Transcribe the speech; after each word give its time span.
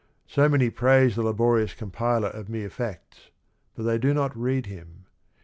So 0.25 0.49
many 0.49 0.71
p 0.71 0.83
raise 0.83 1.15
the 1.15 1.21
laborious 1.21 1.75
compiler 1.75 2.29
of 2.29 2.49
mere 2.49 2.71
facts, 2.71 3.29
but 3.75 3.83
they 3.83 3.99
do 3.99 4.15
not 4.15 4.35
rea 4.35 4.61
d 4.61 4.71
him. 4.71 5.05